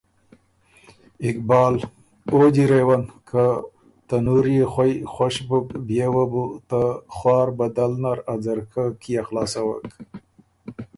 اقبال: 1.29 1.75
او 2.31 2.39
جیرېون! 2.55 3.03
که 3.29 3.43
ته 4.07 4.15
نُور 4.25 4.45
يې 4.55 4.63
خوئ 4.71 4.93
خوش 5.13 5.35
بُک، 5.49 5.67
بيې 5.87 6.07
وه 6.13 6.25
بو 6.31 6.45
ته 6.69 6.79
خوار 7.15 7.47
بدل 7.59 7.91
نر 8.03 8.19
ا 8.31 8.33
ځرکۀ 8.43 8.85
کيې 9.01 9.21
خلاصوک؟ 9.27 9.83